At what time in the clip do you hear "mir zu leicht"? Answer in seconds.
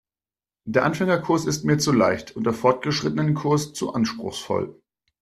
1.63-2.35